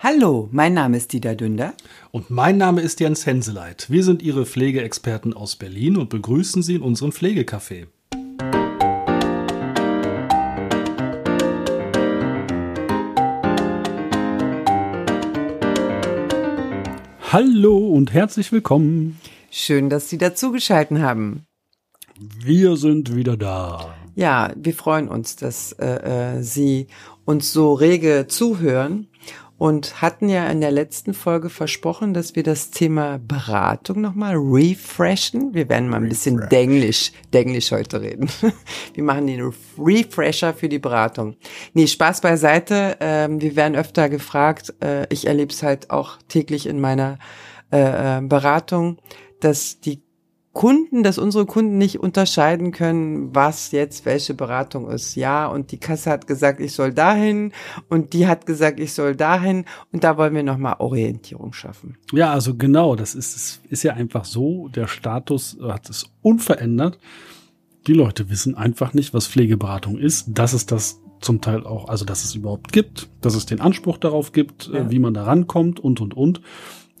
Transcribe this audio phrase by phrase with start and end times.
[0.00, 1.74] Hallo, mein Name ist Dieter Dünder.
[2.12, 3.90] Und mein Name ist Jens Henseleit.
[3.90, 7.88] Wir sind Ihre Pflegeexperten aus Berlin und begrüßen Sie in unserem Pflegecafé.
[17.32, 19.18] Hallo und herzlich willkommen.
[19.50, 21.42] Schön, dass Sie dazugeschalten haben.
[22.20, 23.96] Wir sind wieder da.
[24.14, 26.86] Ja, wir freuen uns, dass äh, äh, Sie
[27.24, 29.08] uns so rege zuhören
[29.58, 35.52] und hatten ja in der letzten Folge versprochen, dass wir das Thema Beratung nochmal refreshen.
[35.52, 38.30] Wir werden mal ein bisschen Denglisch, Denglisch heute reden.
[38.94, 41.36] Wir machen den Refresher für die Beratung.
[41.74, 42.96] Nee, Spaß beiseite.
[43.00, 44.74] Ähm, wir werden öfter gefragt.
[44.82, 47.18] Äh, ich erlebe es halt auch täglich in meiner
[47.72, 48.98] äh, äh Beratung,
[49.40, 50.02] dass die
[50.58, 55.14] Kunden, dass unsere Kunden nicht unterscheiden können, was jetzt welche Beratung ist.
[55.14, 57.52] Ja, und die Kasse hat gesagt, ich soll dahin
[57.88, 61.96] und die hat gesagt, ich soll dahin und da wollen wir nochmal Orientierung schaffen.
[62.12, 66.98] Ja, also genau, das ist, ist ja einfach so, der Status hat es unverändert.
[67.86, 72.04] Die Leute wissen einfach nicht, was Pflegeberatung ist, dass es das zum Teil auch, also
[72.04, 74.90] dass es überhaupt gibt, dass es den Anspruch darauf gibt, ja.
[74.90, 76.40] wie man da rankommt und, und, und.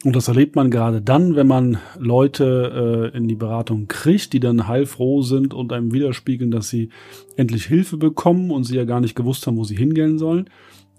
[0.04, 4.38] Und das erlebt man gerade dann, wenn man Leute äh, in die Beratung kriegt, die
[4.38, 6.90] dann heilfroh sind und einem widerspiegeln, dass sie
[7.36, 10.48] endlich Hilfe bekommen und sie ja gar nicht gewusst haben, wo sie hingehen sollen.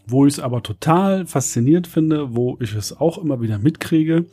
[0.06, 4.26] Wo ich es aber total fasziniert finde, wo ich es auch immer wieder mitkriege,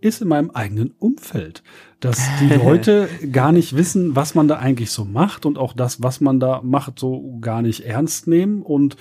[0.00, 1.62] ist in meinem eigenen Umfeld,
[2.00, 6.02] dass die Leute gar nicht wissen, was man da eigentlich so macht und auch das,
[6.02, 8.96] was man da macht, so gar nicht ernst nehmen und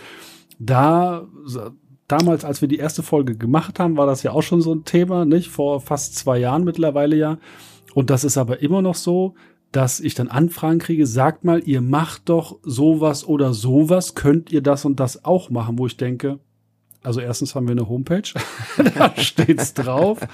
[0.60, 1.28] da
[2.08, 4.86] damals, als wir die erste Folge gemacht haben, war das ja auch schon so ein
[4.86, 5.50] Thema, nicht?
[5.50, 7.38] Vor fast zwei Jahren mittlerweile ja.
[7.94, 9.36] Und das ist aber immer noch so,
[9.72, 14.62] dass ich dann Anfragen kriege, sagt mal, ihr macht doch sowas oder sowas, könnt ihr
[14.62, 16.40] das und das auch machen, wo ich denke,
[17.04, 18.24] also erstens haben wir eine Homepage,
[18.96, 20.20] da steht's drauf.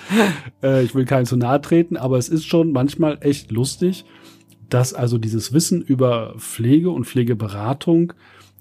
[0.63, 4.05] Äh, ich will keinen zu nahe treten, aber es ist schon manchmal echt lustig,
[4.69, 8.13] dass also dieses Wissen über Pflege und Pflegeberatung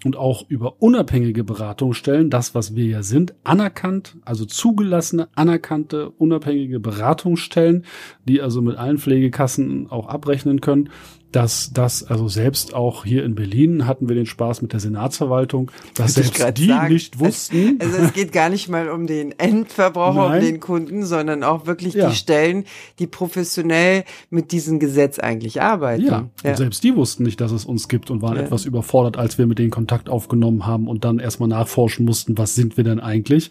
[0.05, 6.81] und auch über unabhängige Beratungsstellen, das was wir ja sind, anerkannt, also zugelassene, anerkannte, unabhängige
[6.81, 7.85] Beratungsstellen,
[8.27, 10.91] die also mit allen Pflegekassen auch abrechnen können,
[11.33, 15.71] dass das, also selbst auch hier in Berlin hatten wir den Spaß mit der Senatsverwaltung,
[15.95, 17.79] dass selbst die sagen, nicht wussten.
[17.81, 20.39] Also es geht gar nicht mal um den Endverbraucher, Nein.
[20.39, 22.09] um den Kunden, sondern auch wirklich ja.
[22.09, 22.65] die Stellen,
[22.99, 26.05] die professionell mit diesem Gesetz eigentlich arbeiten.
[26.05, 26.29] Ja.
[26.43, 26.51] ja.
[26.51, 28.43] Und selbst die wussten nicht, dass es uns gibt und waren ja.
[28.43, 32.55] etwas überfordert, als wir mit denen Kontakt aufgenommen haben und dann erstmal nachforschen mussten, was
[32.55, 33.51] sind wir denn eigentlich?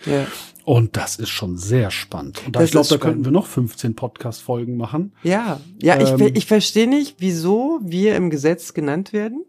[0.69, 2.43] Und das ist schon sehr spannend.
[2.45, 5.13] Und da, ich glaube, da könnten wir noch 15 Podcast-Folgen machen.
[5.23, 9.45] Ja, ja, ähm, ich, ich verstehe nicht, wieso wir im Gesetz genannt werden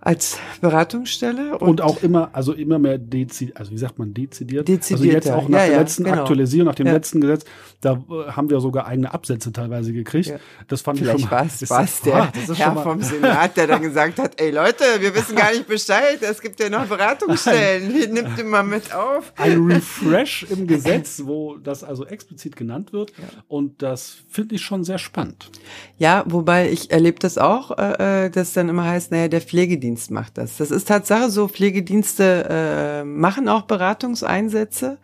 [0.00, 1.58] als Beratungsstelle.
[1.58, 4.66] Und, und, auch immer, also immer mehr dezidiert, also wie sagt man, dezidiert?
[4.66, 5.00] Dezidiert.
[5.00, 6.20] Also jetzt auch nach ja, der ja, letzten genau.
[6.20, 6.92] Aktualisierung, nach dem ja.
[6.94, 7.44] letzten Gesetz,
[7.82, 10.32] da äh, haben wir sogar eigene Absätze teilweise gekriegt.
[10.68, 11.48] Das fand Vielleicht ich schon mal.
[11.48, 15.14] Vielleicht war es der ah, Herr vom Senat, der dann gesagt hat, ey Leute, wir
[15.14, 19.32] wissen gar nicht Bescheid, es gibt ja noch Beratungsstellen, hier nimmt mal mit auf.
[19.36, 23.12] Ein Refresh im Gesetz, wo das also explizit genannt wird
[23.48, 25.50] und das finde ich schon sehr spannend.
[25.98, 29.89] Ja, wobei ich erlebe das auch, äh, äh dass dann immer heißt, naja, der Pflegedienst
[29.90, 30.56] Pflegedienst macht das.
[30.56, 34.98] Das ist Tatsache so, Pflegedienste äh, machen auch Beratungseinsätze,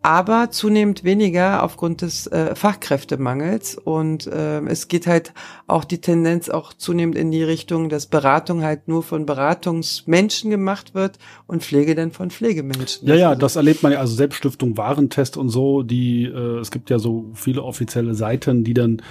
[0.00, 3.76] aber zunehmend weniger aufgrund des äh, Fachkräftemangels.
[3.76, 5.32] Und äh, es geht halt
[5.66, 10.94] auch die Tendenz auch zunehmend in die Richtung, dass Beratung halt nur von Beratungsmenschen gemacht
[10.94, 13.06] wird und Pflege dann von Pflegemenschen.
[13.06, 16.90] Ja, ja, das erlebt man ja, also Selbststiftung, Warentest und so, die, äh, es gibt
[16.90, 19.02] ja so viele offizielle Seiten, die dann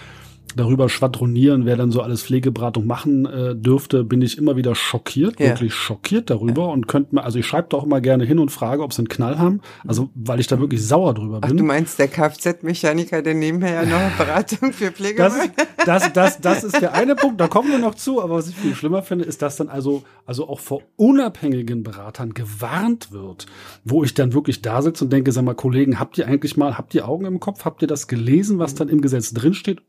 [0.56, 5.39] darüber schwadronieren, wer dann so alles Pflegeberatung machen äh, dürfte, bin ich immer wieder schockiert,
[5.39, 5.47] ja.
[5.47, 6.67] wirklich schockiert darüber ja.
[6.69, 9.09] und könnte mal, also ich schreibe doch immer gerne hin und frage, ob sie einen
[9.09, 11.51] Knall haben, also weil ich da wirklich sauer drüber bin.
[11.51, 15.34] Ach, du meinst der Kfz-Mechaniker, der nebenher ja noch Beratung für Pflege das,
[15.85, 18.56] das, das, das ist der eine Punkt, da kommen wir noch zu, aber was ich
[18.56, 23.45] viel schlimmer finde, ist, dass dann also, also auch vor unabhängigen Beratern gewarnt wird,
[23.83, 26.77] wo ich dann wirklich da sitze und denke, sag mal, Kollegen, habt ihr eigentlich mal,
[26.77, 29.81] habt ihr Augen im Kopf, habt ihr das gelesen, was dann im Gesetz drinsteht?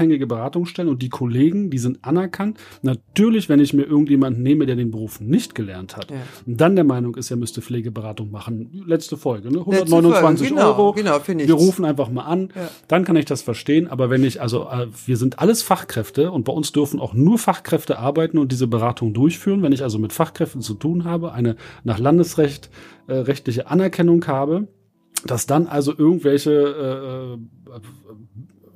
[0.00, 2.58] Unabhängige Beratungsstellen und die Kollegen, die sind anerkannt.
[2.82, 6.16] Natürlich, wenn ich mir irgendjemanden nehme, der den Beruf nicht gelernt hat, ja.
[6.46, 8.82] dann der Meinung ist, er müsste Pflegeberatung machen.
[8.86, 9.60] Letzte Folge, ne?
[9.60, 10.54] 129 Folge.
[10.54, 10.92] Genau, Euro.
[10.92, 11.48] Genau, finde ich.
[11.48, 12.70] Wir rufen einfach mal an, ja.
[12.88, 13.88] dann kann ich das verstehen.
[13.88, 17.38] Aber wenn ich, also äh, wir sind alles Fachkräfte und bei uns dürfen auch nur
[17.38, 19.62] Fachkräfte arbeiten und diese Beratung durchführen.
[19.62, 22.70] Wenn ich also mit Fachkräften zu tun habe, eine nach Landesrecht
[23.06, 24.68] äh, rechtliche Anerkennung habe,
[25.26, 27.80] dass dann also irgendwelche äh, äh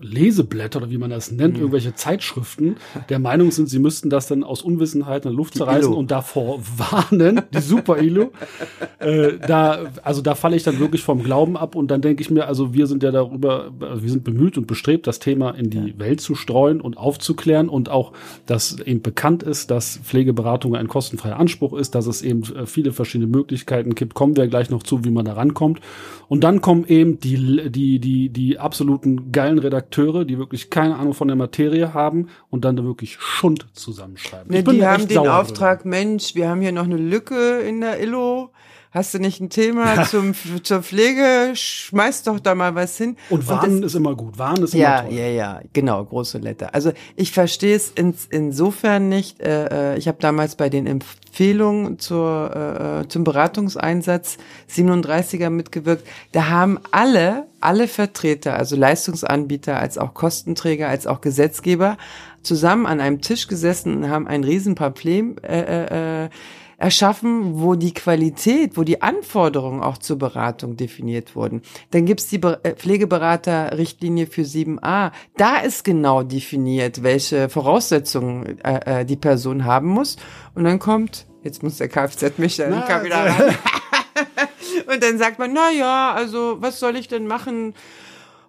[0.05, 1.61] Leseblätter oder wie man das nennt, mhm.
[1.61, 2.77] irgendwelche Zeitschriften
[3.09, 6.61] der Meinung sind, sie müssten das dann aus Unwissenheit in der Luft zerreißen und davor
[6.77, 8.33] warnen, die Super Ilo.
[8.99, 12.31] äh, da, also da falle ich dann wirklich vom Glauben ab und dann denke ich
[12.31, 15.89] mir, also wir sind ja darüber, wir sind bemüht und bestrebt, das Thema in die
[15.89, 15.99] ja.
[15.99, 18.13] Welt zu streuen und aufzuklären und auch,
[18.47, 22.93] dass eben bekannt ist, dass Pflegeberatung ein kostenfreier Anspruch ist, dass es eben äh, viele
[22.93, 25.81] verschiedene Möglichkeiten gibt, kommen wir gleich noch zu, wie man da rankommt.
[26.29, 31.15] Und dann kommen eben die, die, die, die absoluten geilen Redakteure, die wirklich keine Ahnung
[31.15, 34.53] von der Materie haben und dann da wirklich Schund zusammenschreiben.
[34.53, 35.91] Ne, die haben den Auftrag, drin.
[35.91, 38.51] Mensch, wir haben hier noch eine Lücke in der Illo
[38.95, 43.17] hast du nicht ein Thema zum, zur Pflege, schmeiß doch da mal was hin.
[43.29, 45.19] Und warnen ist immer gut, warnen ist ja, immer toll.
[45.19, 46.73] Ja, ja, genau, große Letter.
[46.75, 49.41] Also ich verstehe es in, insofern nicht.
[49.41, 54.39] Äh, äh ich habe damals bei den Empfehlungen zur, äh, zum Beratungseinsatz
[54.71, 56.07] 37er mitgewirkt.
[56.31, 61.97] Da haben alle, alle Vertreter, also Leistungsanbieter, als auch Kostenträger, als auch Gesetzgeber,
[62.43, 66.29] zusammen an einem Tisch gesessen und haben ein Riesenproblem äh, äh, äh
[66.77, 71.63] erschaffen, wo die Qualität, wo die Anforderungen auch zur Beratung definiert wurden.
[71.93, 75.13] Dann gibt's die äh, Pflegeberaterrichtlinie für 7a.
[75.37, 80.17] Da ist genau definiert, welche Voraussetzungen äh, äh, die Person haben muss.
[80.55, 83.55] Und dann kommt, jetzt muss der Kfz-Mechaniker wieder ran.
[84.93, 87.75] Und dann sagt man, na ja, also was soll ich denn machen?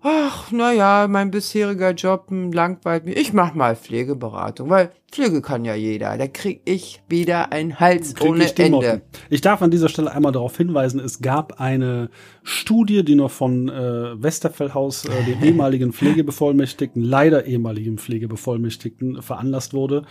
[0.06, 3.18] ach, na ja, mein bisheriger Job langweilt mich.
[3.18, 6.16] Ich mach mal Pflegeberatung, weil Pflege kann ja jeder.
[6.18, 8.70] Da krieg ich wieder einen Hals krieg ohne ich Ende.
[8.70, 9.02] Motten.
[9.30, 12.10] Ich darf an dieser Stelle einmal darauf hinweisen, es gab eine
[12.44, 20.06] Studie, die noch von äh, Westerfellhaus, äh, dem ehemaligen Pflegebevollmächtigten, leider ehemaligen Pflegebevollmächtigten, veranlasst wurde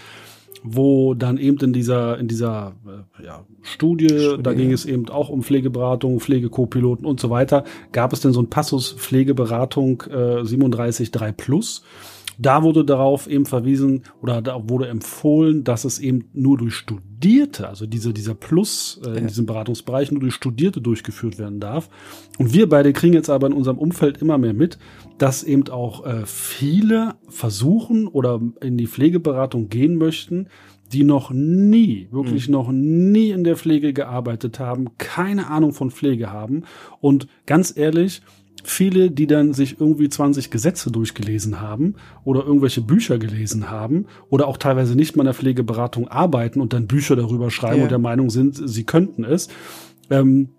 [0.67, 5.11] wo dann eben in dieser, in dieser äh, ja, Studie, Studie, da ging es eben
[5.11, 10.41] auch um Pflegeberatung, Pflegekopiloten und so weiter, gab es denn so ein Passus Pflegeberatung äh,
[10.41, 11.85] 37.3 Plus.
[12.39, 17.69] Da wurde darauf eben verwiesen oder da wurde empfohlen, dass es eben nur durch Studierte,
[17.69, 21.89] also diese, dieser Plus äh, in diesem Beratungsbereich nur durch Studierte durchgeführt werden darf.
[22.39, 24.79] Und wir beide kriegen jetzt aber in unserem Umfeld immer mehr mit,
[25.19, 30.49] dass eben auch äh, viele versuchen oder in die Pflegeberatung gehen möchten,
[30.93, 32.53] die noch nie, wirklich mhm.
[32.53, 36.65] noch nie in der Pflege gearbeitet haben, keine Ahnung von Pflege haben.
[37.01, 38.23] Und ganz ehrlich,
[38.65, 41.95] viele, die dann sich irgendwie 20 Gesetze durchgelesen haben
[42.25, 46.73] oder irgendwelche Bücher gelesen haben oder auch teilweise nicht mal in der Pflegeberatung arbeiten und
[46.73, 47.83] dann Bücher darüber schreiben ja.
[47.85, 49.49] und der Meinung sind, sie könnten es.
[50.11, 50.51] Ähm,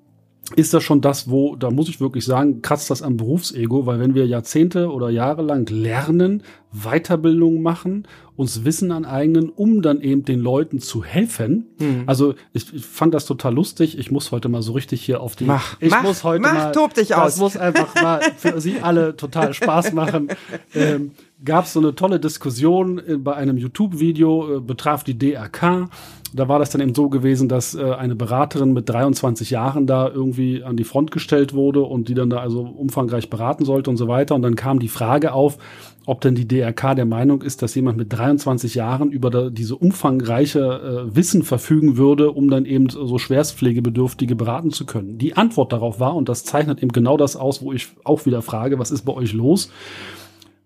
[0.55, 3.99] ist das schon das, wo, da muss ich wirklich sagen, kratzt das am Berufsego, weil
[3.99, 10.25] wenn wir Jahrzehnte oder Jahre lang lernen, Weiterbildung machen, uns Wissen aneignen, um dann eben
[10.25, 11.67] den Leuten zu helfen.
[11.79, 12.03] Hm.
[12.05, 13.97] Also ich, ich, fand das total lustig.
[13.97, 15.45] Ich muss heute mal so richtig hier auf die.
[15.45, 16.71] Mach, ich mach, muss heute mach, mal.
[16.71, 17.37] Tob dich das aus.
[17.37, 20.29] muss einfach mal für Sie alle total Spaß machen.
[20.73, 21.11] Ähm,
[21.43, 25.89] Gab es so eine tolle Diskussion äh, bei einem YouTube-Video, äh, betraf die DRK
[26.35, 30.09] da war das dann eben so gewesen, dass äh, eine Beraterin mit 23 Jahren da
[30.09, 33.97] irgendwie an die Front gestellt wurde und die dann da also umfangreich beraten sollte und
[33.97, 34.35] so weiter.
[34.35, 35.57] Und dann kam die Frage auf,
[36.05, 39.75] ob denn die DRK der Meinung ist, dass jemand mit 23 Jahren über da, diese
[39.75, 45.17] umfangreiche äh, Wissen verfügen würde, um dann eben so Schwerstpflegebedürftige beraten zu können.
[45.17, 48.41] Die Antwort darauf war, und das zeichnet eben genau das aus, wo ich auch wieder
[48.41, 49.71] frage, was ist bei euch los?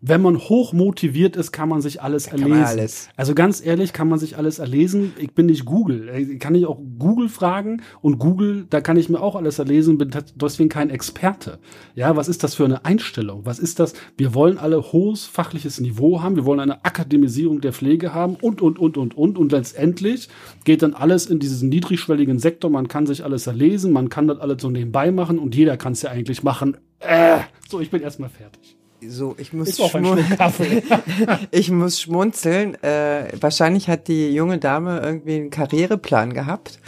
[0.02, 2.64] Wenn man hoch motiviert ist, kann man sich alles kann erlesen.
[2.64, 3.10] Alles.
[3.18, 5.14] Also ganz ehrlich, kann man sich alles erlesen.
[5.18, 6.10] Ich bin nicht Google.
[6.16, 9.98] Ich kann ich auch Google fragen und Google, da kann ich mir auch alles erlesen,
[9.98, 11.60] bin deswegen kein Experte.
[11.96, 13.46] Ja, was ist das für eine Einstellung?
[13.46, 13.94] Was ist das?
[14.16, 16.38] Wir wollen alle hohes fachliches Niveau haben.
[16.38, 19.38] Wir wollen eine Akademisierung der Pflege haben und, und, und, und, und.
[19.38, 20.30] Und letztendlich
[20.64, 22.72] geht dann alles in diesen niedrigschwelligen Sektor.
[22.72, 23.92] Man kann sich alles erlesen.
[23.92, 26.78] Man kann das alles so nebenbei machen und jeder kann es ja eigentlich machen.
[27.00, 30.20] Äh, so, ich bin erstmal fertig so, ich muss, schmun
[31.52, 32.82] ich muss schmunzeln.
[32.84, 36.80] Äh, wahrscheinlich hat die junge Dame irgendwie einen Karriereplan gehabt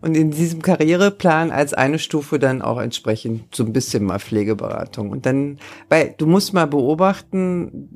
[0.00, 5.10] und in diesem Karriereplan als eine Stufe dann auch entsprechend so ein bisschen mal Pflegeberatung.
[5.10, 7.88] Und dann, weil du musst mal beobachten,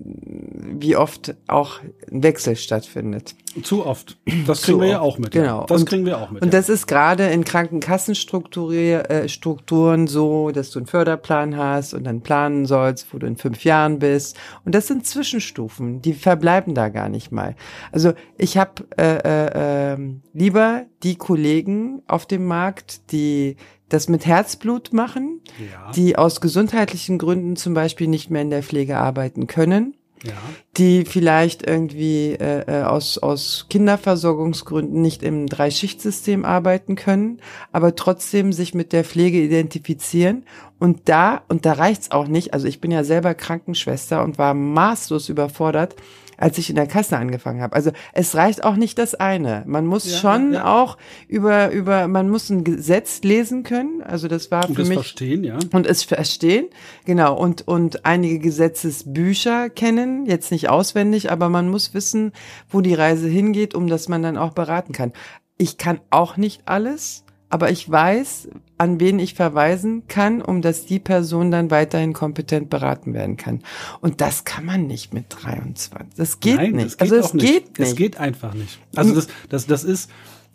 [0.80, 3.36] wie oft auch ein Wechsel stattfindet.
[3.62, 4.16] Zu oft.
[4.46, 5.32] Das kriegen Zu wir ja auch mit.
[5.32, 5.66] Genau.
[5.66, 6.42] Das und, kriegen wir auch mit.
[6.42, 6.58] Und ja.
[6.58, 12.66] das ist gerade in Krankenkassenstrukturen äh, so, dass du einen Förderplan hast und dann planen
[12.66, 14.38] sollst, wo du in fünf Jahren bist.
[14.64, 17.56] Und das sind Zwischenstufen, die verbleiben da gar nicht mal.
[17.90, 19.98] Also ich habe äh, äh, äh,
[20.32, 23.56] lieber die Kollegen auf dem Markt, die
[23.88, 25.90] das mit Herzblut machen, ja.
[25.92, 29.94] die aus gesundheitlichen Gründen zum Beispiel nicht mehr in der Pflege arbeiten können
[30.24, 30.32] ja.
[30.76, 37.40] die vielleicht irgendwie äh, äh, aus, aus Kinderversorgungsgründen nicht im Dreischichtsystem arbeiten können,
[37.72, 40.44] aber trotzdem sich mit der Pflege identifizieren.
[40.78, 44.54] Und da, und da reicht's auch nicht, also ich bin ja selber Krankenschwester und war
[44.54, 45.94] maßlos überfordert,
[46.42, 47.76] als ich in der Kasse angefangen habe.
[47.76, 49.62] Also es reicht auch nicht das eine.
[49.64, 50.74] Man muss ja, schon ja.
[50.74, 54.02] auch über über man muss ein Gesetz lesen können.
[54.02, 55.56] Also das war und für mich verstehen, ja.
[55.72, 56.66] Und es verstehen,
[57.04, 57.38] genau.
[57.38, 62.32] Und und einige Gesetzesbücher kennen, jetzt nicht auswendig, aber man muss wissen,
[62.68, 65.12] wo die Reise hingeht, um dass man dann auch beraten kann.
[65.58, 68.48] Ich kann auch nicht alles aber ich weiß,
[68.82, 73.62] an wen ich verweisen kann, um dass die Person dann weiterhin kompetent beraten werden kann.
[74.00, 76.08] Und das kann man nicht mit 23.
[76.16, 76.86] Das geht Nein, nicht.
[76.86, 77.46] Das geht also es nicht.
[77.46, 77.88] geht nicht.
[77.90, 78.80] Es geht einfach nicht.
[78.96, 80.10] Also das, das, das ist,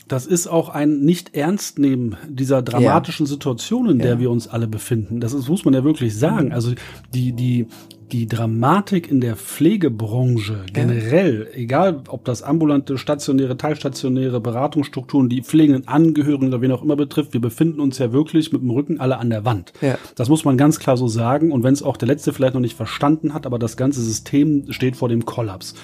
[0.07, 3.31] das ist auch ein nicht ernst nehmen dieser dramatischen ja.
[3.31, 4.19] Situation, in der ja.
[4.19, 5.19] wir uns alle befinden.
[5.19, 6.53] Das ist, muss man ja wirklich sagen.
[6.53, 6.73] Also
[7.13, 7.67] die, die,
[8.11, 11.57] die Dramatik in der Pflegebranche generell, ja.
[11.57, 17.33] egal ob das ambulante, stationäre, teilstationäre Beratungsstrukturen, die pflegenden Angehörigen oder wen auch immer betrifft,
[17.33, 19.73] wir befinden uns ja wirklich mit dem Rücken alle an der Wand.
[19.81, 19.97] Ja.
[20.15, 21.51] Das muss man ganz klar so sagen.
[21.51, 24.71] Und wenn es auch der Letzte vielleicht noch nicht verstanden hat, aber das ganze System
[24.71, 25.75] steht vor dem Kollaps.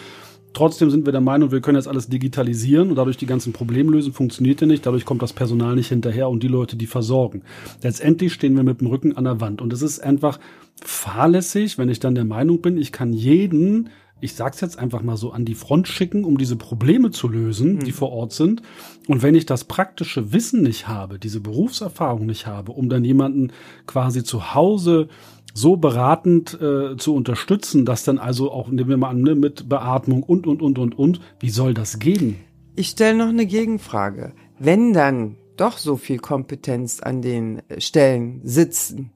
[0.54, 3.92] Trotzdem sind wir der Meinung, wir können jetzt alles digitalisieren und dadurch die ganzen Probleme
[3.92, 4.86] lösen, funktioniert ja nicht.
[4.86, 7.42] Dadurch kommt das Personal nicht hinterher und die Leute, die versorgen.
[7.82, 9.62] Letztendlich stehen wir mit dem Rücken an der Wand.
[9.62, 10.40] Und es ist einfach
[10.82, 13.90] fahrlässig, wenn ich dann der Meinung bin, ich kann jeden,
[14.22, 17.76] ich sag's jetzt einfach mal so, an die Front schicken, um diese Probleme zu lösen,
[17.76, 17.80] mhm.
[17.84, 18.62] die vor Ort sind.
[19.08, 23.52] Und wenn ich das praktische Wissen nicht habe, diese Berufserfahrung nicht habe, um dann jemanden
[23.88, 25.10] quasi zu Hause
[25.54, 29.70] so beratend äh, zu unterstützen, dass dann also auch, nehmen wir mal an, ne, mit
[29.70, 32.40] Beatmung und, und, und, und, und, wie soll das gehen?
[32.76, 34.34] Ich stelle noch eine Gegenfrage.
[34.58, 39.12] Wenn dann doch so viel Kompetenz an den Stellen sitzen,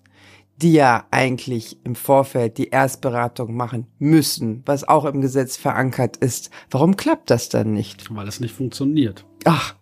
[0.58, 6.50] die ja eigentlich im Vorfeld die Erstberatung machen müssen, was auch im Gesetz verankert ist,
[6.70, 8.13] warum klappt das dann nicht?
[8.13, 9.25] Weil es nicht funktioniert.
[9.46, 9.75] Ach.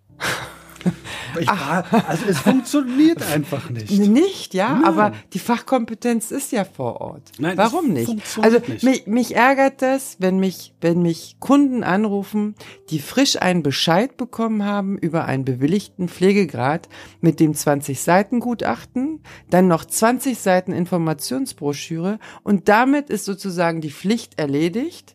[1.39, 3.91] Ich war, also es funktioniert einfach nicht.
[3.91, 4.85] Nicht, ja, Nein.
[4.85, 7.31] aber die Fachkompetenz ist ja vor Ort.
[7.37, 8.09] Nein, Warum nicht?
[8.41, 8.83] Also nicht.
[8.83, 12.55] Mich, mich ärgert das, wenn mich, wenn mich Kunden anrufen,
[12.89, 16.87] die frisch einen Bescheid bekommen haben über einen bewilligten Pflegegrad
[17.21, 23.91] mit dem 20 Seiten Gutachten, dann noch 20 Seiten Informationsbroschüre und damit ist sozusagen die
[23.91, 25.14] Pflicht erledigt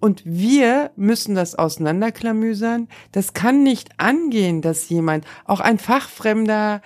[0.00, 2.88] und wir müssen das auseinanderklamüsern.
[3.12, 6.82] Das kann nicht angehen, dass jemand, auch ein fachfremder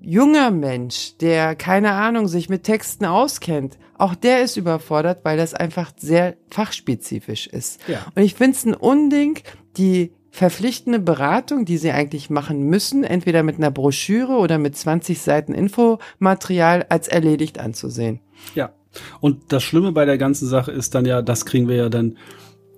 [0.00, 5.52] junger Mensch, der keine Ahnung sich mit Texten auskennt, auch der ist überfordert, weil das
[5.52, 7.86] einfach sehr fachspezifisch ist.
[7.86, 8.06] Ja.
[8.14, 9.38] Und ich finde es ein Unding,
[9.76, 15.20] die verpflichtende Beratung, die sie eigentlich machen müssen, entweder mit einer Broschüre oder mit 20
[15.20, 18.20] Seiten Infomaterial als erledigt anzusehen.
[18.54, 18.72] Ja.
[19.20, 22.16] Und das Schlimme bei der ganzen Sache ist dann ja, das kriegen wir ja dann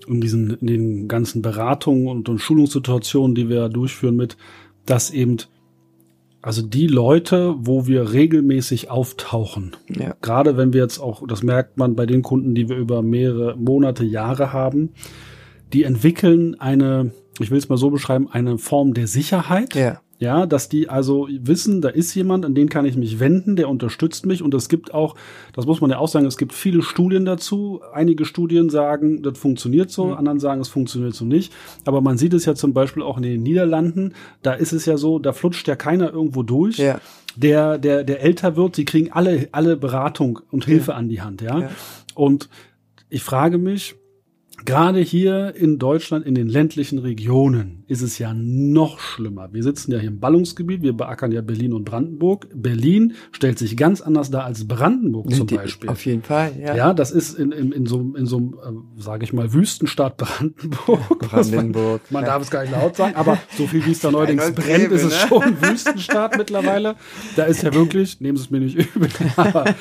[0.07, 4.37] in diesen, in den ganzen Beratungen und, und Schulungssituationen, die wir ja durchführen mit,
[4.85, 5.39] dass eben
[6.43, 10.17] also die Leute, wo wir regelmäßig auftauchen, ja.
[10.23, 13.57] gerade wenn wir jetzt auch, das merkt man bei den Kunden, die wir über mehrere
[13.57, 14.91] Monate, Jahre haben,
[15.73, 19.77] die entwickeln eine, ich will es mal so beschreiben, eine Form der Sicherheit.
[19.77, 20.01] Ja.
[20.23, 23.69] Ja, dass die also wissen, da ist jemand, an den kann ich mich wenden, der
[23.69, 24.41] unterstützt mich.
[24.41, 25.17] Und es gibt auch,
[25.53, 27.81] das muss man ja auch sagen, es gibt viele Studien dazu.
[27.93, 30.13] Einige Studien sagen, das funktioniert so, mhm.
[30.13, 31.53] anderen sagen, es funktioniert so nicht.
[31.87, 34.15] Aber man sieht es ja zum Beispiel auch in den Niederlanden.
[34.43, 36.79] Da ist es ja so, da flutscht ja keiner irgendwo durch.
[36.79, 37.01] Ja.
[37.35, 40.99] Der, der, der älter wird, sie kriegen alle, alle Beratung und Hilfe ja.
[40.99, 41.59] an die Hand, ja.
[41.59, 41.71] ja.
[42.15, 42.49] Und
[43.09, 43.97] ich frage mich,
[44.65, 49.53] Gerade hier in Deutschland, in den ländlichen Regionen, ist es ja noch schlimmer.
[49.53, 52.49] Wir sitzen ja hier im Ballungsgebiet, wir beackern ja Berlin und Brandenburg.
[52.55, 55.91] Berlin stellt sich ganz anders dar als Brandenburg zum Die, Beispiel.
[55.91, 56.77] Auf jeden Fall, ja.
[56.77, 58.55] Ja, das ist in, in, in so, in so einem,
[58.97, 61.19] äh, sage ich mal, Wüstenstaat Brandenburg.
[61.19, 62.03] Brandenburg.
[62.11, 62.29] Man, man ja.
[62.31, 65.03] darf es gar nicht laut sagen, aber so viel wie es da neuerdings brennt, ist
[65.03, 65.29] es ne?
[65.29, 66.95] schon Wüstenstaat mittlerweile.
[67.37, 69.75] Da ist ja wirklich, nehmen Sie es mir nicht übel, aber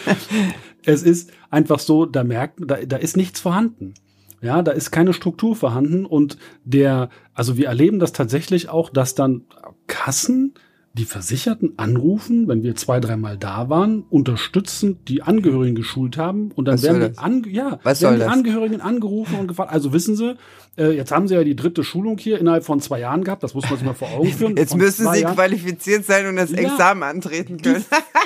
[0.83, 3.93] es ist einfach so, da merkt, da, da ist nichts vorhanden.
[4.41, 9.13] Ja, da ist keine Struktur vorhanden und der, also wir erleben das tatsächlich auch, dass
[9.13, 9.45] dann
[9.85, 10.55] Kassen
[10.93, 16.65] die Versicherten anrufen, wenn wir zwei, dreimal da waren, unterstützen, die Angehörigen geschult haben und
[16.65, 20.35] dann Was werden die, Ange ja, werden die Angehörigen angerufen und gefragt, also wissen Sie,
[20.77, 23.53] äh, jetzt haben Sie ja die dritte Schulung hier innerhalb von zwei Jahren gehabt, das
[23.53, 24.57] muss man sich mal vor Augen führen.
[24.57, 25.35] Jetzt müssen Sie Jahren.
[25.35, 27.85] qualifiziert sein und das Examen ja, antreten können.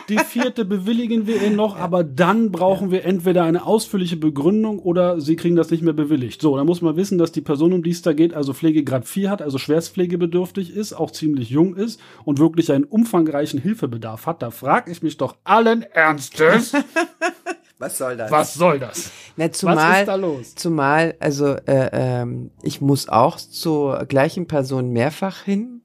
[0.10, 4.80] Die, die, vierte bewilligen wir Ihnen noch, aber dann brauchen wir entweder eine ausführliche Begründung
[4.80, 6.42] oder Sie kriegen das nicht mehr bewilligt.
[6.42, 9.06] So, dann muss man wissen, dass die Person, um die es da geht, also Pflegegrad
[9.06, 14.26] 4 hat, also schwerstpflegebedürftig ist, auch ziemlich jung ist und wirklich wirklich einen umfangreichen Hilfebedarf
[14.26, 16.74] hat, da frage ich mich doch allen Ernstes,
[17.78, 18.32] was soll das?
[18.32, 19.12] Was soll das?
[19.36, 20.56] Na, zumal, Was ist da los?
[20.56, 25.82] Zumal, also äh, ähm, ich muss auch zur gleichen Person mehrfach hin,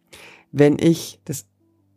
[0.53, 1.49] wenn ich das,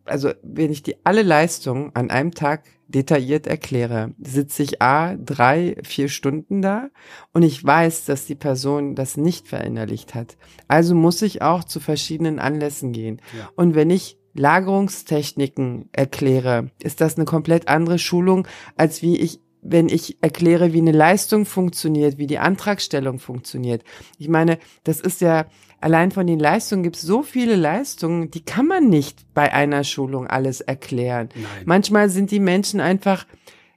[0.06, 5.78] also wenn ich die alle Leistungen an einem Tag detailliert erkläre, sitze ich a drei,
[5.84, 6.90] vier Stunden da
[7.32, 10.38] und ich weiß, dass die Person das nicht verinnerlicht hat.
[10.68, 13.22] Also muss ich auch zu verschiedenen Anlässen gehen.
[13.38, 13.50] Ja.
[13.56, 19.88] Und wenn ich Lagerungstechniken erkläre, ist das eine komplett andere Schulung, als wie ich wenn
[19.88, 23.84] ich erkläre, wie eine Leistung funktioniert, wie die Antragstellung funktioniert.
[24.18, 25.46] Ich meine, das ist ja,
[25.80, 29.84] allein von den Leistungen gibt es so viele Leistungen, die kann man nicht bei einer
[29.84, 31.30] Schulung alles erklären.
[31.34, 31.46] Nein.
[31.66, 33.26] Manchmal sind die Menschen einfach,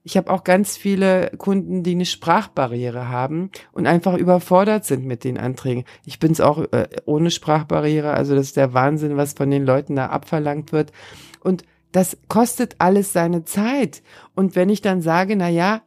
[0.07, 5.25] ich habe auch ganz viele Kunden, die eine Sprachbarriere haben und einfach überfordert sind mit
[5.25, 5.83] den Anträgen.
[6.05, 9.97] Ich bin's auch äh, ohne Sprachbarriere, also das ist der Wahnsinn, was von den Leuten
[9.97, 10.93] da abverlangt wird.
[11.41, 14.05] Und das kostet alles seine Zeit.
[14.37, 15.83] Und wenn ich dann sage, na ja,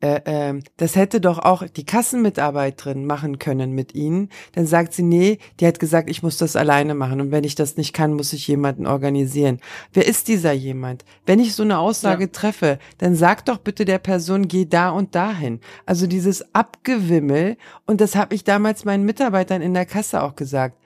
[0.00, 5.02] äh, äh, das hätte doch auch die Kassenmitarbeiterin machen können mit Ihnen, dann sagt sie,
[5.02, 8.14] nee, die hat gesagt, ich muss das alleine machen und wenn ich das nicht kann,
[8.14, 9.60] muss ich jemanden organisieren.
[9.92, 11.04] Wer ist dieser jemand?
[11.26, 12.30] Wenn ich so eine Aussage Ja.
[12.32, 15.60] treffe, dann sag doch bitte der Person, geh da und dahin.
[15.86, 20.76] Also dieses Abgewimmel und das habe ich damals meinen Mitarbeitern in der Kasse auch gesagt.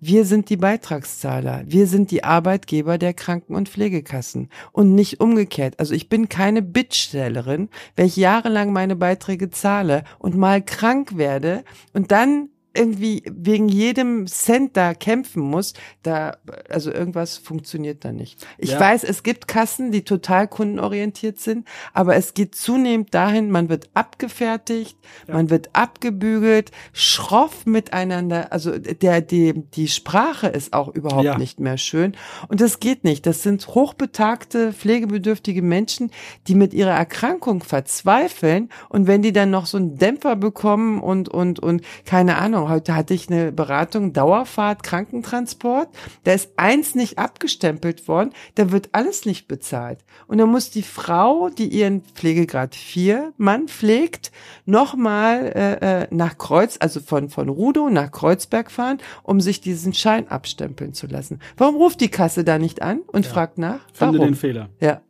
[0.00, 1.64] Wir sind die Beitragszahler.
[1.66, 5.78] Wir sind die Arbeitgeber der Kranken- und Pflegekassen und nicht umgekehrt.
[5.78, 12.12] Also ich bin keine Bittstellerin, ich jahrelang meine Beiträge zahle und mal krank werde und
[12.12, 16.36] dann irgendwie wegen jedem Cent da kämpfen muss, da,
[16.68, 18.44] also irgendwas funktioniert da nicht.
[18.58, 18.80] Ich Ja.
[18.80, 23.88] weiß, es gibt Kassen, die total kundenorientiert sind, aber es geht zunehmend dahin, man wird
[23.94, 24.96] abgefertigt,
[25.28, 31.38] man wird abgebügelt, schroff miteinander, also der, die, die Sprache ist auch überhaupt Ja.
[31.38, 32.16] nicht mehr schön
[32.48, 33.26] und das geht nicht.
[33.26, 36.10] Das sind hochbetagte, pflegebedürftige Menschen,
[36.48, 41.28] die mit ihrer Erkrankung verzweifeln und wenn die dann noch so einen Dämpfer bekommen und,
[41.28, 45.88] und, und keine Ahnung, heute hatte ich eine Beratung, Dauerfahrt, Krankentransport,
[46.24, 49.98] da ist eins nicht abgestempelt worden, da wird alles nicht bezahlt.
[50.26, 54.32] Und dann muss die Frau, die ihren Pflegegrad 4 Mann pflegt,
[54.66, 59.94] nochmal äh, äh, nach Kreuz, also von, von Rudow nach Kreuzberg fahren, um sich diesen
[59.94, 61.40] Schein abstempeln zu lassen.
[61.56, 63.32] Warum ruft die Kasse da nicht an und Ja.
[63.32, 63.80] fragt nach?
[63.92, 64.32] Finde Warum?
[64.32, 64.68] den Fehler.
[64.80, 65.00] Ja.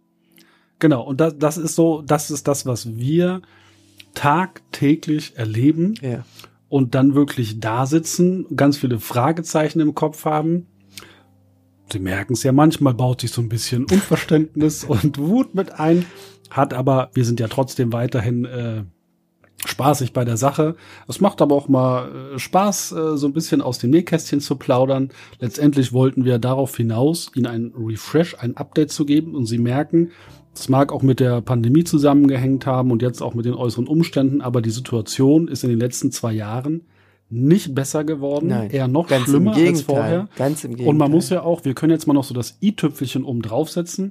[0.81, 3.43] Genau, und das, das ist so, das ist das, was wir
[4.15, 6.25] tagtäglich erleben Ja.
[6.75, 10.67] Und dann wirklich da sitzen, ganz viele Fragezeichen im Kopf haben.
[11.93, 16.05] Sie merken es ja, manchmal baut sich so ein bisschen Unverständnis und Wut mit ein,
[16.51, 18.83] hat aber, wir sind ja trotzdem weiterhin äh,
[19.65, 20.75] spaßig bei der Sache.
[21.07, 24.57] Es macht aber auch mal äh, Spaß, äh, so ein bisschen aus dem Nähkästchen zu
[24.57, 25.11] plaudern.
[25.39, 30.11] Letztendlich wollten wir darauf hinaus, Ihnen ein Refresh, ein Update zu geben und Sie merken,
[30.55, 34.41] es mag auch mit der Pandemie zusammengehängt haben und jetzt auch mit den äußeren Umständen,
[34.41, 36.83] aber die Situation ist in den letzten zwei Jahren
[37.31, 40.29] nicht besser geworden, Nein, eher noch schlimmer als vorher.
[40.37, 40.89] Ganz im Gegenteil.
[40.89, 44.11] Und man muss ja auch, wir können jetzt mal noch so das i-Tüpfelchen oben draufsetzen.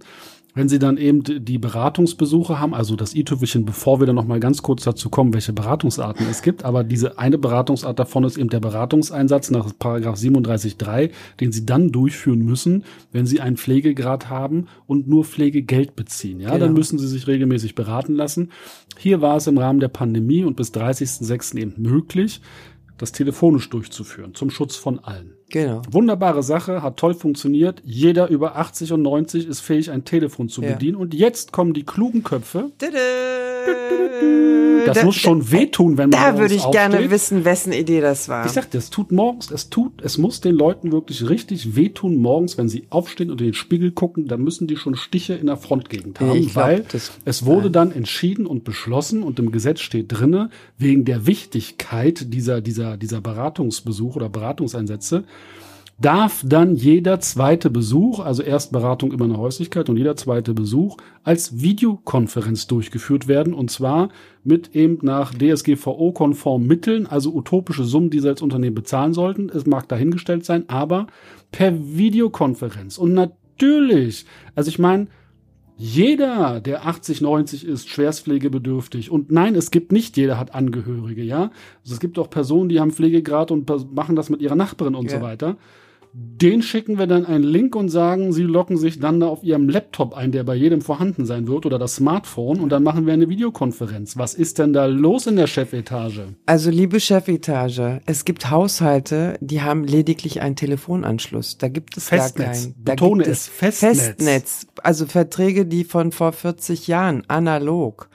[0.55, 4.39] Wenn Sie dann eben die Beratungsbesuche haben, also das i-Tüpfelchen, bevor wir dann noch mal
[4.39, 8.49] ganz kurz dazu kommen, welche Beratungsarten es gibt, aber diese eine Beratungsart davon ist eben
[8.49, 14.67] der Beratungseinsatz nach Paragraph 37.3, den Sie dann durchführen müssen, wenn Sie einen Pflegegrad haben
[14.85, 16.39] und nur Pflegegeld beziehen.
[16.39, 16.65] Ja, Genau.
[16.65, 18.51] dann müssen Sie sich regelmäßig beraten lassen.
[18.99, 21.57] Hier war es im Rahmen der Pandemie und bis 30.06.
[21.57, 22.41] eben möglich,
[22.97, 25.33] das telefonisch durchzuführen, zum Schutz von allen.
[25.49, 25.81] Genau.
[25.89, 27.81] Wunderbare Sache, hat toll funktioniert.
[27.85, 30.73] Jeder über 80 und 90 ist fähig, ein Telefon zu Ja.
[30.73, 30.95] bedienen.
[30.97, 32.71] Und jetzt kommen die klugen Köpfe.
[32.81, 33.52] Dü-dü.
[34.85, 37.09] Das Da- muss schon wehtun, wenn man Da würde ich gerne aufsteht.
[37.11, 38.45] wissen, wessen Idee das war.
[38.45, 42.57] Ich sagte, es tut morgens, es tut, es muss den Leuten wirklich richtig wehtun morgens,
[42.57, 45.55] wenn sie aufstehen und in den Spiegel gucken, dann müssen die schon Stiche in der
[45.55, 50.07] Frontgegend haben, glaub, weil das- es wurde dann entschieden und beschlossen und im Gesetz steht
[50.09, 55.23] drinne, wegen der Wichtigkeit dieser, dieser, dieser Beratungsbesuche oder Beratungseinsätze,
[55.99, 60.97] darf dann jeder zweite Besuch, also erst Beratung über eine Häuslichkeit und jeder zweite Besuch
[61.23, 64.09] als Videokonferenz durchgeführt werden und zwar
[64.43, 69.49] mit eben nach DSGVO-konform Mitteln, also utopische Summen, die sie als Unternehmen bezahlen sollten.
[69.49, 71.07] Es mag dahingestellt sein, aber
[71.51, 72.97] per Videokonferenz.
[72.97, 74.25] Und natürlich,
[74.55, 75.07] also ich meine,
[75.77, 79.09] jeder, der 80, 90 ist, schwerstpflegebedürftig.
[79.09, 81.51] Und nein, es gibt nicht jeder hat Angehörige, ja.
[81.83, 85.11] Also es gibt auch Personen, die haben Pflegegrad und machen das mit ihrer Nachbarin und
[85.11, 85.17] Ja.
[85.17, 85.57] so weiter.
[86.15, 89.67] Den schicken wir dann einen Link und sagen, sie locken sich dann da auf ihrem
[89.67, 93.13] Laptop ein, der bei jedem vorhanden sein wird, oder das Smartphone, und dann machen wir
[93.13, 94.15] eine Videokonferenz.
[94.15, 96.35] Was ist denn da los in der Chefetage?
[96.45, 101.57] Also liebe Chefetage, es gibt Haushalte, die haben lediglich einen Telefonanschluss.
[101.57, 102.45] Da gibt es Festnetz.
[102.45, 102.75] gar keinen.
[102.83, 104.01] Da Betone gibt es, Festnetz.
[104.01, 104.67] Festnetz.
[104.83, 108.09] Also Verträge, die von vor 40 Jahren analog.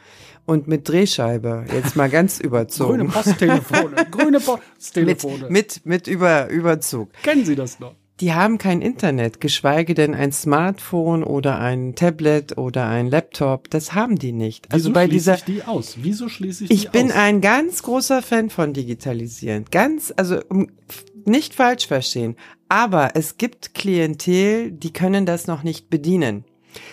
[0.48, 1.66] Und mit Drehscheibe.
[1.72, 2.98] Jetzt mal ganz überzogen.
[2.98, 5.46] Grüne Posttelefone, grüne Posttelefone.
[5.50, 7.12] Mit, mit, mit über, Überzug.
[7.22, 7.94] Kennen Sie das noch?
[8.20, 13.70] Die haben kein Internet, geschweige denn ein Smartphone oder ein Tablet oder ein Laptop.
[13.70, 14.66] Das haben die nicht.
[14.70, 15.98] Wieso Also bei schließe dieser, ich die aus?
[16.00, 17.16] Wieso schließe ich die ich bin aus?
[17.16, 19.66] ein ganz großer Fan von Digitalisieren.
[19.70, 20.68] Ganz, also um,
[21.26, 22.34] nicht falsch verstehen.
[22.68, 26.44] Aber es gibt Klientel, die können das noch nicht bedienen.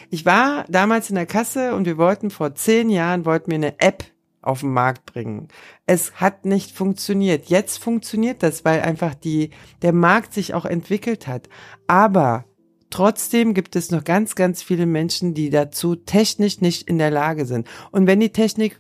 [0.10, 3.80] Ich war damals in der Kasse und wir wollten vor zehn Jahren, wollten wir eine
[3.80, 4.04] App
[4.42, 5.48] auf den Markt bringen.
[5.86, 7.48] Es hat nicht funktioniert.
[7.48, 9.50] Jetzt funktioniert das, weil einfach die,
[9.82, 11.50] der Markt sich auch entwickelt hat.
[11.88, 12.46] Aber
[12.90, 17.46] trotzdem gibt es noch ganz, ganz viele Menschen, die dazu technisch nicht in der Lage
[17.46, 17.68] sind.
[17.92, 18.80] Und wenn die Technik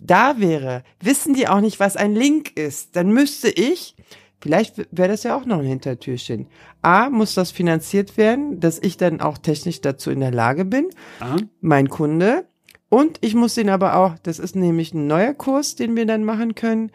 [0.00, 2.96] da wäre, wissen die auch nicht, was ein Link ist.
[2.96, 3.96] Dann müsste ich,
[4.40, 6.46] vielleicht wäre das ja auch noch ein Hintertürchen.
[6.82, 10.88] A, muss das finanziert werden, dass ich dann auch technisch dazu in der Lage bin
[11.20, 12.46] Ah, mein Kunde.
[12.88, 16.22] Und ich muss ihn aber auch, das ist nämlich ein neuer Kurs, den wir dann
[16.24, 16.90] machen können,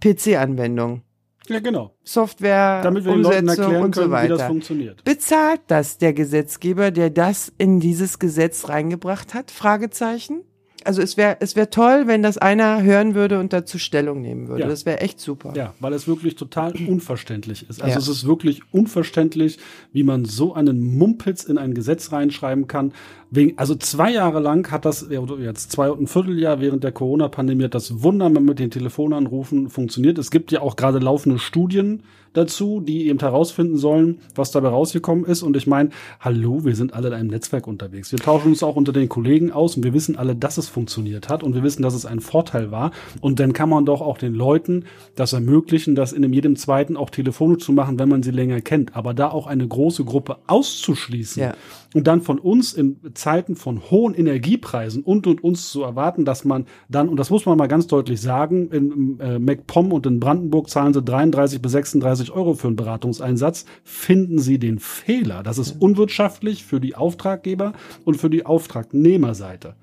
[0.00, 1.02] PC-Anwendung,
[1.48, 1.96] ja, genau.
[2.04, 4.46] Software, Damit wir den Leuten Umsetzung erklären und so können, wie das weiter.
[4.48, 5.04] funktioniert.
[5.04, 9.50] Bezahlt das der Gesetzgeber, der das in dieses Gesetz reingebracht hat?
[9.50, 10.42] Fragezeichen.
[10.86, 14.48] Also es wäre es wäre toll, wenn das einer hören würde und dazu Stellung nehmen
[14.48, 14.62] würde.
[14.62, 14.68] Ja.
[14.68, 15.52] Das wäre echt super.
[15.56, 17.82] Ja, weil es wirklich total unverständlich ist.
[17.82, 17.98] Also Ja.
[17.98, 19.58] es ist wirklich unverständlich,
[19.92, 22.92] wie man so einen Mumpitz in ein Gesetz reinschreiben kann.
[23.32, 27.64] Wegen, also zwei Jahre lang hat das, jetzt zwei und ein Vierteljahr während der Corona-Pandemie
[27.64, 30.18] hat das wunderbar mit den Telefonanrufen funktioniert.
[30.18, 35.24] Es gibt ja auch gerade laufende Studien dazu, die eben herausfinden sollen, was dabei rausgekommen
[35.24, 35.42] ist.
[35.42, 35.90] Und ich meine,
[36.20, 38.12] hallo, wir sind alle in einem Netzwerk unterwegs.
[38.12, 41.28] Wir tauschen uns auch unter den Kollegen aus und wir wissen alle, dass es funktioniert
[41.28, 42.92] hat und wir wissen, dass es ein Vorteil war.
[43.20, 47.10] Und dann kann man doch auch den Leuten das ermöglichen, das in jedem zweiten auch
[47.10, 48.96] telefonisch zu machen, wenn man sie länger kennt.
[48.96, 51.54] Aber da auch eine große Gruppe auszuschließen Ja.
[51.94, 56.44] Und dann von uns in Zeiten von hohen Energiepreisen und und uns zu erwarten, dass
[56.44, 60.20] man dann, und das muss man mal ganz deutlich sagen, in äh, MacPom und in
[60.20, 65.42] Brandenburg zahlen sie 33 bis 36 Euro für einen Beratungseinsatz, finden sie den Fehler.
[65.42, 67.72] Das ist unwirtschaftlich für die Auftraggeber
[68.04, 69.74] und für die Auftragnehmerseite.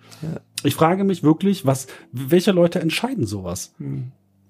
[0.64, 3.74] Ich frage mich wirklich, was, welche Leute entscheiden sowas?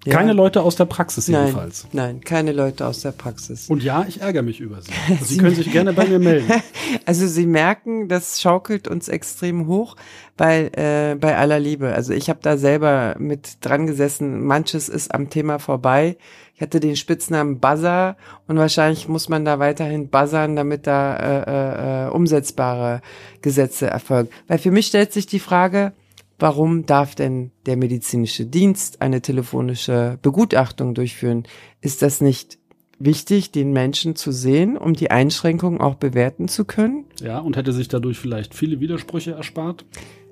[0.04, 0.14] Ja.
[0.14, 1.86] Keine Leute aus der Praxis nein, jedenfalls.
[1.92, 3.68] nein, keine Leute aus der Praxis.
[3.68, 4.92] Und ja, ich ärgere mich über sie.
[5.24, 6.48] Sie können sich gerne bei mir melden.
[7.04, 9.96] Also Sie merken, das schaukelt uns extrem hoch,
[10.38, 11.92] weil äh, bei aller Liebe.
[11.94, 14.44] Also ich habe da selber mit dran gesessen.
[14.44, 16.16] Manches ist am Thema vorbei.
[16.54, 21.42] Ich hatte den Spitznamen Buzzer und wahrscheinlich muss man da weiterhin buzzern, damit da äh,
[21.42, 23.00] äh, äh, umsetzbare
[23.42, 24.30] Gesetze erfolgen.
[24.48, 25.92] Weil für mich stellt sich die Frage,
[26.38, 31.44] warum darf denn der medizinische Dienst eine telefonische Begutachtung durchführen?
[31.80, 32.58] Ist das nicht
[32.98, 37.04] wichtig, den Menschen zu sehen, um die Einschränkungen auch bewerten zu können?
[37.20, 39.84] Ja, und hätte sich dadurch vielleicht viele Widersprüche erspart.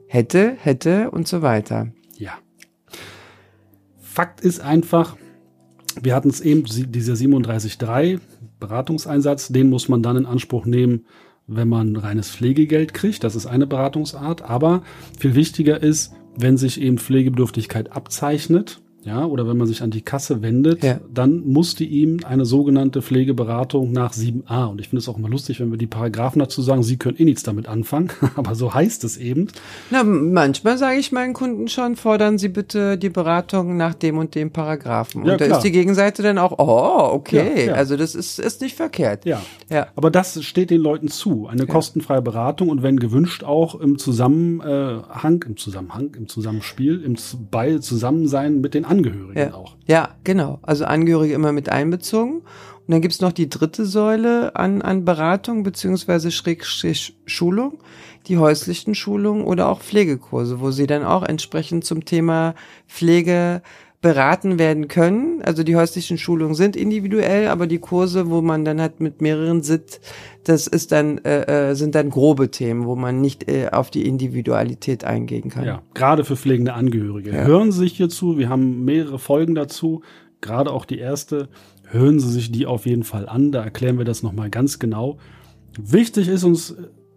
[0.09, 1.93] Hätte, hätte und so weiter.
[2.19, 2.33] Ja.
[3.99, 5.17] Fakt ist einfach,
[6.01, 8.21] wir hatten es eben, dieser 37.3
[8.59, 11.07] Beratungseinsatz, den muss man dann in Anspruch nehmen,
[11.47, 13.25] wenn man reines Pflegegeld kriegt.
[13.25, 14.43] Das ist eine Beratungsart.
[14.43, 14.83] Aber
[15.19, 20.03] viel wichtiger ist, wenn sich eben Pflegebedürftigkeit abzeichnet, ja, oder wenn man sich an die
[20.03, 20.99] Kasse wendet, Ja.
[21.13, 24.65] dann musste ihm eine sogenannte Pflegeberatung nach 7a.
[24.67, 27.17] Und ich finde es auch immer lustig, wenn wir die Paragraphen dazu sagen, sie können
[27.17, 29.47] eh nichts damit anfangen, aber so heißt es eben.
[29.91, 34.35] Na, manchmal sage ich meinen Kunden schon, fordern Sie bitte die Beratung nach dem und
[34.35, 35.23] dem Paragraphen.
[35.23, 35.59] Und Ja, da klar.
[35.59, 39.25] ist die Gegenseite dann auch, oh, okay, Ja, also das ist, ist nicht verkehrt.
[39.25, 39.41] Ja.
[39.71, 39.87] Ja.
[39.95, 41.47] Aber das steht den Leuten zu.
[41.47, 47.17] Eine kostenfreie Beratung und wenn gewünscht auch im Zusammenhang, im Zusammenhang, im Zusammenspiel, im
[47.51, 49.55] bei Zusammensein mit den Angehörigen Ja.
[49.55, 49.77] auch.
[49.87, 50.59] ja, genau.
[50.63, 52.37] Also Angehörige immer mit einbezogen.
[52.39, 57.79] Und dann gibt's noch die dritte Säule an, an Beratung beziehungsweise Schrägstrich Schulung,
[58.29, 62.55] die häuslichen Schulungen oder auch Pflegekurse, wo sie dann auch entsprechend zum Thema
[62.87, 63.63] Pflege
[64.07, 65.43] beraten werden können.
[65.43, 69.65] Also die häuslichen Schulungen sind individuell, aber die Kurse, wo man dann hat mit mehreren
[69.65, 70.01] Sit,
[70.45, 74.07] das ist dann äh, äh, sind dann grobe Themen, wo man nicht äh, auf die
[74.07, 75.65] Individualität eingehen kann.
[75.65, 77.33] Ja, gerade für pflegende Angehörige.
[77.33, 80.03] Hören Sie sich hierzu, wir haben mehrere Folgen dazu,
[80.41, 81.49] gerade auch die erste.
[81.83, 85.19] Hören Sie sich die auf jeden Fall an, da erklären wir das nochmal ganz genau.
[85.77, 86.77] Wichtig ist uns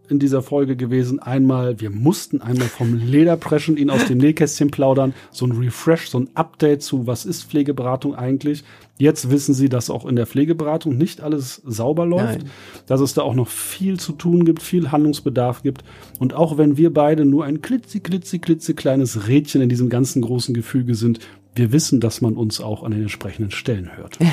[0.09, 4.71] in dieser Folge gewesen, einmal, wir mussten einmal vom Leder preschen, ihn aus dem Nähkästchen
[4.71, 8.63] plaudern, so ein Refresh, so ein Update zu, was ist Pflegeberatung eigentlich.
[8.97, 12.49] Jetzt wissen Sie, dass auch in der Pflegeberatung nicht alles sauber läuft, Nein.
[12.87, 15.83] dass es da auch noch viel zu tun gibt, viel Handlungsbedarf gibt.
[16.19, 20.21] Und auch wenn wir beide nur ein klitzi, klitzi, klitzi kleines Rädchen in diesem ganzen
[20.21, 21.19] großen Gefüge sind,
[21.55, 24.17] wir wissen, dass man uns auch an den entsprechenden Stellen hört.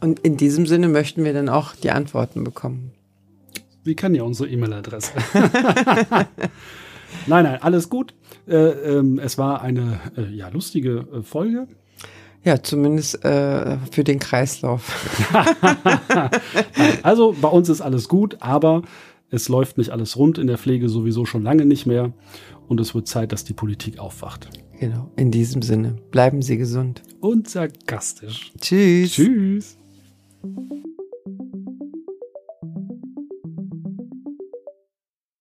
[0.00, 2.92] Und in diesem Sinne möchten wir dann auch die Antworten bekommen.
[3.84, 5.12] Sie kennen ja unsere E-Mail-Adresse.
[7.26, 8.14] Nein, nein, alles gut.
[8.46, 11.66] Äh, ähm, es war eine äh, ja, lustige äh, Folge.
[12.44, 14.94] Ja, zumindest äh, für den Kreislauf.
[17.02, 18.82] also bei uns ist alles gut, aber
[19.30, 22.12] es läuft nicht alles rund in der Pflege sowieso schon lange nicht mehr.
[22.66, 24.48] Und es wird Zeit, dass die Politik aufwacht.
[24.78, 25.98] Genau, in diesem Sinne.
[26.10, 27.02] Bleiben Sie gesund.
[27.20, 28.52] Und sarkastisch.
[28.58, 29.12] Tschüss.
[29.12, 29.76] Tschüss.